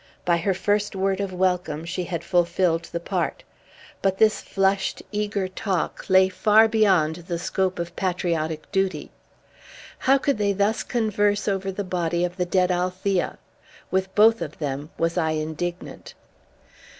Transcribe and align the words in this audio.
By 0.25 0.37
her 0.37 0.55
first 0.55 0.95
word 0.95 1.19
of 1.19 1.31
welcome 1.31 1.85
she 1.85 2.05
had 2.05 2.23
fulfilled 2.23 2.85
the 2.91 2.99
part. 2.99 3.43
But 4.01 4.17
this 4.17 4.41
flushed, 4.41 5.03
eager 5.11 5.47
talk 5.47 6.09
lay 6.09 6.27
far 6.27 6.67
beyond 6.67 7.17
the 7.27 7.37
scope 7.37 7.77
of 7.77 7.95
patriotic 7.95 8.71
duty. 8.71 9.11
How 9.99 10.17
could 10.17 10.39
they 10.39 10.53
thus 10.53 10.81
converse 10.81 11.47
over 11.47 11.71
the 11.71 11.83
body 11.83 12.25
of 12.25 12.37
the 12.37 12.47
dead 12.47 12.71
Althea? 12.71 13.37
With 13.91 14.15
both 14.15 14.41
of 14.41 14.57
them 14.57 14.89
was 14.97 15.19
I 15.19 15.33
indignant. 15.33 16.15